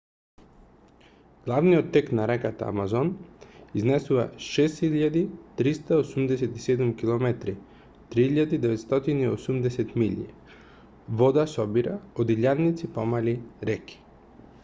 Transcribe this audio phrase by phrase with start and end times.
[1.47, 3.11] главниот тек на реката амазон
[3.81, 7.33] изнесува 6387 км
[8.17, 10.27] 3980 милји.
[11.23, 13.37] вода собира од илјадници помали
[13.73, 14.03] реки